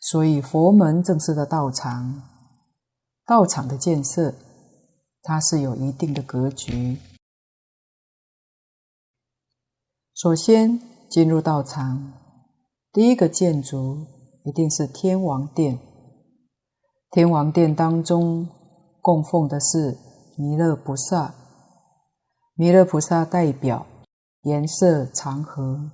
[0.00, 2.20] 所以佛门正式的道场，
[3.24, 4.34] 道场的建设，
[5.22, 6.98] 它是有一定的格局。
[10.14, 10.78] 首先
[11.08, 12.12] 进入道场，
[12.98, 13.96] 第一个建筑
[14.42, 15.78] 一定是天王殿。
[17.12, 18.48] 天王殿当中
[19.00, 19.96] 供奉的是
[20.36, 21.32] 弥勒菩萨，
[22.56, 23.86] 弥勒菩萨代表
[24.42, 25.92] 颜色长河。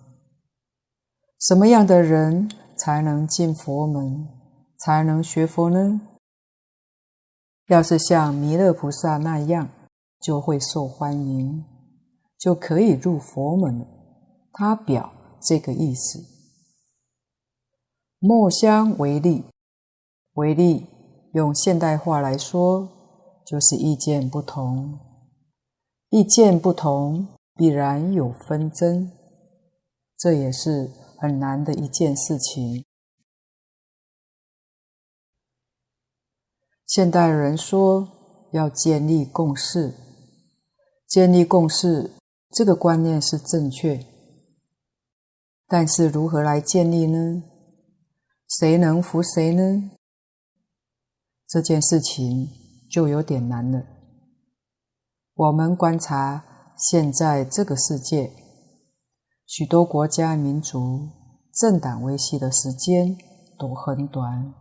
[1.38, 4.26] 什么样的人才能进佛门，
[4.78, 6.00] 才能学佛呢？
[7.66, 9.68] 要是像弥勒菩萨那样，
[10.22, 11.66] 就会受欢迎，
[12.38, 13.86] 就可以入佛门。
[14.54, 16.33] 他表这个意思。
[18.26, 19.44] 墨香为例，
[20.32, 20.86] 为例。
[21.34, 22.88] 用现代话来说，
[23.44, 24.98] 就是意见不同。
[26.08, 29.12] 意见不同，必然有纷争，
[30.16, 32.86] 这也是很难的一件事情。
[36.86, 38.08] 现代人说
[38.52, 39.92] 要建立共识，
[41.06, 42.10] 建立共识
[42.52, 44.02] 这个观念是正确，
[45.66, 47.42] 但是如何来建立呢？
[48.56, 49.90] 谁能服谁呢？
[51.48, 52.48] 这件事情
[52.88, 53.84] 就有点难了。
[55.34, 56.44] 我们观察
[56.78, 58.30] 现在这个世界，
[59.44, 61.08] 许多国家民族
[61.52, 63.18] 政党维系的时间
[63.58, 64.54] 都很短，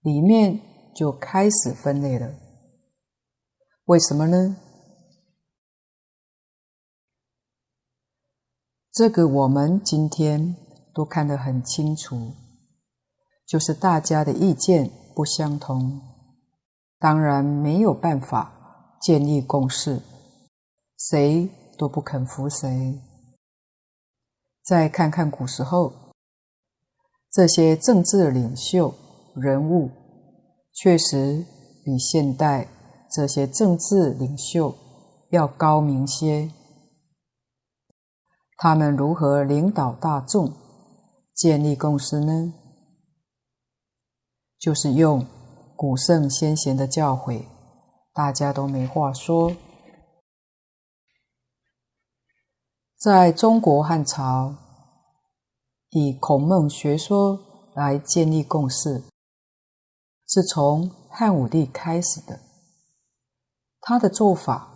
[0.00, 0.58] 里面
[0.94, 2.34] 就开始分裂了。
[3.84, 4.56] 为什么呢？
[8.90, 10.56] 这个我们今天
[10.94, 12.32] 都看得很清楚，
[13.46, 14.90] 就是大家的意见。
[15.16, 16.02] 不相同，
[16.98, 20.02] 当然没有办法建立共识，
[20.98, 23.00] 谁都不肯服谁。
[24.62, 26.12] 再看看古时候，
[27.32, 28.92] 这些政治领袖
[29.34, 29.88] 人物，
[30.74, 31.46] 确实
[31.82, 32.68] 比现代
[33.10, 34.74] 这些政治领袖
[35.30, 36.52] 要高明些。
[38.58, 40.52] 他们如何领导大众，
[41.34, 42.52] 建立共识呢？
[44.66, 45.24] 就是用
[45.76, 47.44] 古圣先贤的教诲，
[48.12, 49.54] 大家都没话说。
[52.98, 54.56] 在中国汉朝，
[55.90, 57.38] 以孔孟学说
[57.76, 59.04] 来建立共识，
[60.26, 62.40] 是从汉武帝开始的。
[63.80, 64.68] 他的做法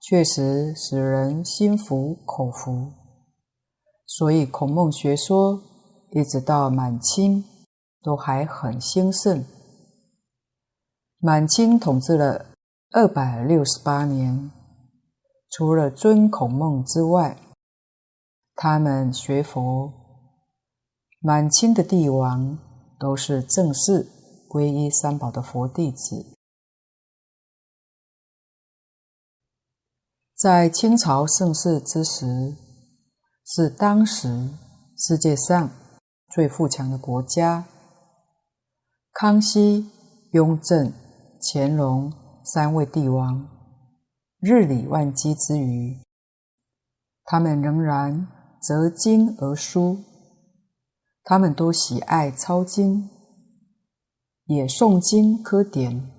[0.00, 2.92] 确实使人心服口服，
[4.06, 5.60] 所以孔孟学说
[6.12, 7.44] 一直到满清。
[8.04, 9.42] 都还很兴盛。
[11.18, 12.44] 满清统治了
[12.90, 14.50] 二百六十八年，
[15.48, 17.38] 除了尊孔孟之外，
[18.54, 19.90] 他们学佛，
[21.20, 22.58] 满清的帝王
[23.00, 24.06] 都是正式
[24.50, 26.26] 皈依三宝的佛弟子。
[30.36, 32.54] 在清朝盛世之时，
[33.46, 34.50] 是当时
[34.98, 35.70] 世界上
[36.28, 37.64] 最富强的国家。
[39.14, 39.88] 康熙、
[40.32, 40.92] 雍正、
[41.40, 42.12] 乾隆
[42.42, 43.48] 三位帝王
[44.40, 45.96] 日理万机之余，
[47.22, 48.26] 他们仍然
[48.60, 50.00] 择经而书。
[51.22, 53.08] 他们都喜爱抄经，
[54.46, 56.10] 也诵经科典。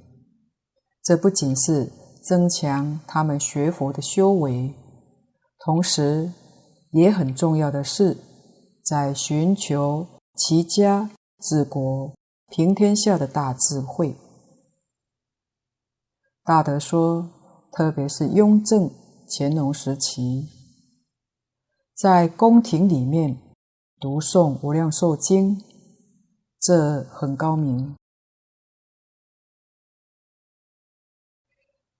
[1.04, 1.91] 这不仅是
[2.24, 4.74] 增强他们学佛的修为，
[5.60, 6.32] 同时
[6.91, 8.16] 也很重要的是，
[8.86, 11.10] 在寻求齐家
[11.41, 12.16] 治国。
[12.48, 14.16] 平天下的大智慧，
[16.43, 17.30] 大德说，
[17.72, 18.89] 特别是雍正、
[19.28, 20.48] 乾隆时期，
[21.93, 23.38] 在宫廷里面
[24.00, 25.58] 读诵《无量寿经》，
[26.60, 27.98] 这很高明，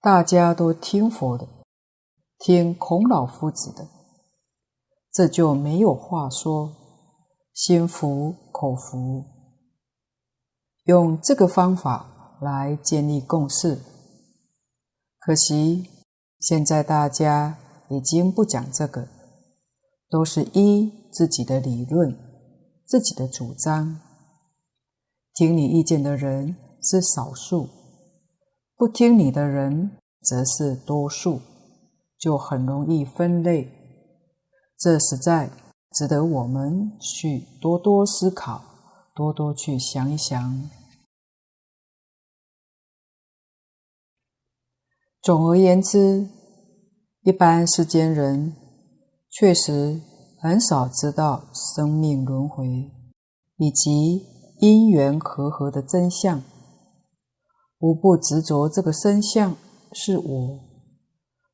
[0.00, 1.46] 大家都听佛的，
[2.38, 3.88] 听孔老夫子的，
[5.12, 6.72] 这就没有话说，
[7.52, 9.35] 心服口服。
[10.86, 13.80] 用这个方法来建立共识，
[15.18, 15.90] 可惜
[16.38, 17.58] 现在大家
[17.90, 19.08] 已经不讲这个，
[20.08, 22.16] 都是依自己的理论、
[22.86, 24.00] 自己的主张。
[25.34, 27.68] 听你意见的人是少数，
[28.76, 29.90] 不听你的人
[30.22, 31.40] 则是多数，
[32.16, 33.68] 就很容易分类。
[34.78, 35.50] 这实在
[35.92, 38.62] 值得我们去多多思考，
[39.16, 40.70] 多多去想一想。
[45.26, 46.28] 总而言之，
[47.22, 48.54] 一般世间人
[49.28, 50.00] 确实
[50.40, 52.64] 很少知道生命轮回
[53.56, 54.24] 以及
[54.60, 56.40] 因缘和合的真相，
[57.80, 59.56] 无不执着这个身相
[59.90, 60.60] 是我、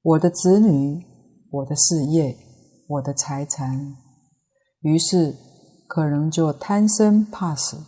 [0.03, 1.03] 我的子女、
[1.51, 2.37] 我的事业、
[2.89, 3.97] 我的财产，
[4.83, 5.35] 于是
[5.89, 7.79] 可能就贪生怕死、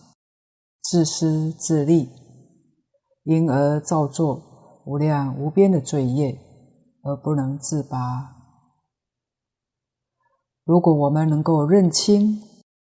[0.83, 2.09] 自私自利，
[3.25, 4.54] 因而造作。
[4.87, 6.39] 无量无边的罪业，
[7.03, 8.37] 而不能自拔。
[10.65, 12.41] 如果我们能够认清、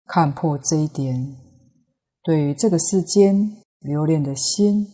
[0.05, 1.36] 看破这一点，
[2.22, 4.86] 对于这个世间留恋的心，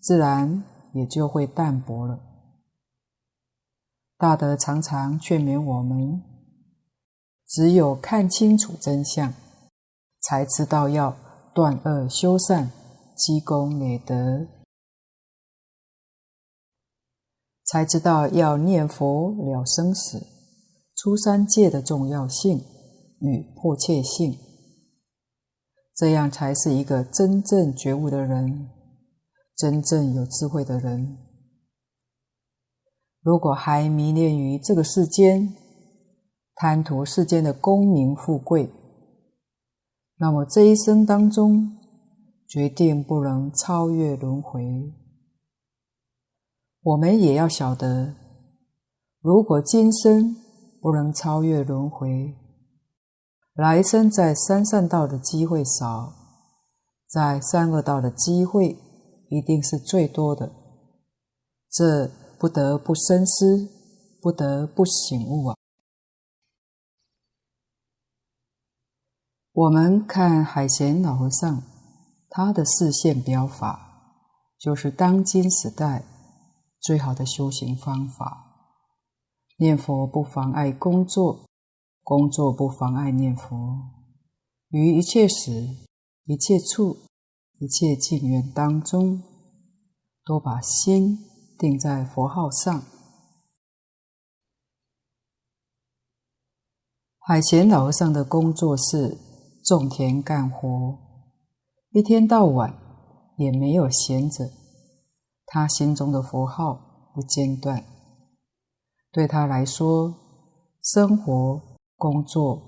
[0.00, 0.64] 自然
[0.94, 2.20] 也就会淡薄了。
[4.16, 6.22] 大德常常劝勉我们：
[7.46, 9.32] 只有看清楚真相，
[10.20, 11.16] 才知道要
[11.54, 12.70] 断恶修善、
[13.16, 14.57] 积功累德。
[17.68, 20.26] 才知道要念佛了生死、
[20.96, 22.58] 出三界的重要性
[23.20, 24.38] 与迫切性，
[25.94, 28.70] 这样才是一个真正觉悟的人，
[29.54, 31.18] 真正有智慧的人。
[33.20, 35.54] 如果还迷恋于这个世间，
[36.54, 38.72] 贪图世间的功名富贵，
[40.16, 41.76] 那么这一生当中，
[42.48, 44.94] 决定不能超越轮回。
[46.82, 48.14] 我们也要晓得，
[49.20, 50.36] 如果今生
[50.80, 52.34] 不能超越轮回，
[53.54, 56.14] 来生在三善道的机会少，
[57.06, 58.78] 在三恶道的机会
[59.28, 60.52] 一定是最多的。
[61.70, 62.08] 这
[62.38, 63.68] 不得不深思，
[64.22, 65.56] 不得不醒悟啊！
[69.52, 71.62] 我们看海贤老和尚，
[72.30, 74.14] 他的示现表法，
[74.58, 76.04] 就是当今时代。
[76.80, 78.74] 最好的修行方法，
[79.58, 81.46] 念佛不妨碍工作，
[82.02, 83.48] 工作不妨碍念佛。
[84.68, 85.50] 于一切时、
[86.24, 86.96] 一切处、
[87.58, 89.22] 一切境缘当中，
[90.24, 91.18] 都把心
[91.58, 92.82] 定在佛号上。
[97.18, 99.18] 海贤老和尚的工作是
[99.64, 100.98] 种田干活，
[101.90, 102.74] 一天到晚
[103.36, 104.57] 也没有闲着。
[105.50, 107.82] 他心中的佛号不间断，
[109.10, 110.14] 对他来说，
[110.82, 111.62] 生活、
[111.96, 112.62] 工作、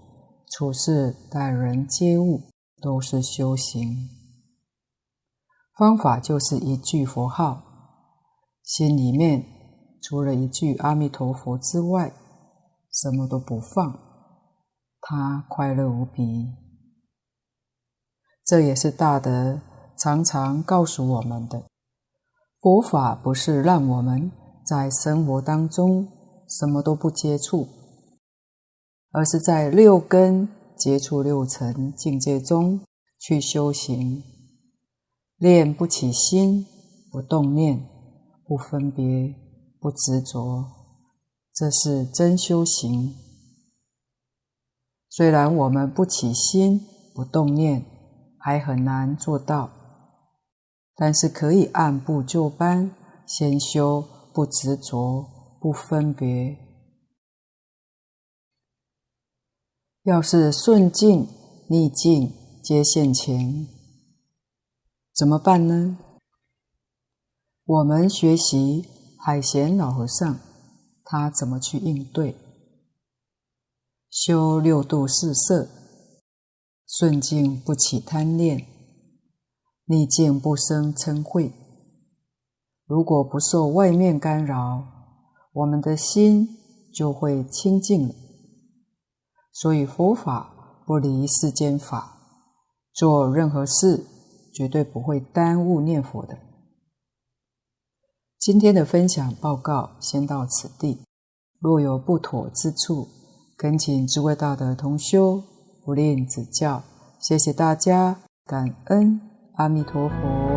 [0.50, 2.40] 处事、待人接物
[2.80, 4.08] 都是修行。
[5.76, 7.62] 方法就是一句佛号，
[8.62, 9.44] 心里面
[10.02, 12.12] 除了一句阿弥陀佛之外，
[12.90, 13.98] 什么都不放，
[15.02, 16.22] 他快乐无比。
[18.44, 19.60] 这也是大德
[19.98, 21.64] 常常告诉我们的。
[22.60, 24.30] 佛法不是让我们
[24.66, 26.06] 在生活当中
[26.46, 27.66] 什么都不接触，
[29.12, 30.46] 而是在六根
[30.76, 32.80] 接触六尘境界中
[33.18, 34.22] 去修行，
[35.38, 36.66] 练不起心，
[37.10, 37.88] 不动念，
[38.46, 39.34] 不分别，
[39.80, 40.66] 不执着，
[41.54, 43.14] 这是真修行。
[45.08, 46.82] 虽然我们不起心，
[47.14, 47.86] 不动念，
[48.38, 49.79] 还很难做到。
[51.00, 52.94] 但是可以按部就班，
[53.26, 56.58] 先修不执着、不分别。
[60.02, 61.26] 要是顺境、
[61.70, 62.30] 逆境
[62.62, 63.66] 皆现前，
[65.14, 65.96] 怎么办呢？
[67.64, 68.86] 我们学习
[69.18, 70.38] 海贤老和尚，
[71.02, 72.36] 他怎么去应对？
[74.10, 75.66] 修六度四摄，
[76.86, 78.66] 顺境不起贪恋。
[79.90, 81.50] 逆境不生嗔恚，
[82.86, 84.84] 如果不受外面干扰，
[85.52, 86.48] 我们的心
[86.94, 88.14] 就会清净了。
[89.52, 92.18] 所以佛法不离世间法，
[92.94, 94.06] 做任何事
[94.54, 96.38] 绝对不会耽误念佛的。
[98.38, 101.00] 今天的分享报告先到此地，
[101.58, 103.08] 若有不妥之处，
[103.56, 105.42] 恳请诸位大德同修
[105.84, 106.84] 不吝指教。
[107.18, 109.29] 谢谢大家，感恩。
[109.60, 110.49] 阿弥陀佛。